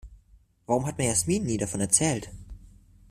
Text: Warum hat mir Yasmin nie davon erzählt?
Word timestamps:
Warum 0.65 0.87
hat 0.87 0.97
mir 0.97 1.05
Yasmin 1.09 1.43
nie 1.43 1.59
davon 1.59 1.79
erzählt? 1.79 2.31